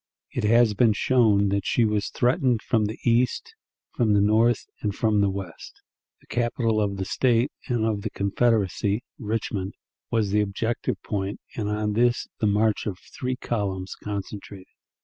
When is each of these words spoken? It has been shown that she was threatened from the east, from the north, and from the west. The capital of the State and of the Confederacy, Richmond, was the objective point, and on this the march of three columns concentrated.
It 0.31 0.45
has 0.45 0.73
been 0.73 0.93
shown 0.93 1.49
that 1.49 1.63
she 1.63 1.85
was 1.85 2.09
threatened 2.09 2.63
from 2.63 2.85
the 2.85 2.97
east, 3.05 3.53
from 3.93 4.13
the 4.15 4.19
north, 4.19 4.65
and 4.81 4.95
from 4.95 5.21
the 5.21 5.29
west. 5.29 5.79
The 6.21 6.25
capital 6.25 6.81
of 6.81 6.97
the 6.97 7.05
State 7.05 7.51
and 7.67 7.85
of 7.85 8.01
the 8.01 8.09
Confederacy, 8.09 9.03
Richmond, 9.19 9.75
was 10.09 10.31
the 10.31 10.41
objective 10.41 10.99
point, 11.03 11.39
and 11.55 11.69
on 11.69 11.93
this 11.93 12.27
the 12.39 12.47
march 12.47 12.87
of 12.87 12.97
three 13.13 13.35
columns 13.35 13.93
concentrated. 13.93 14.65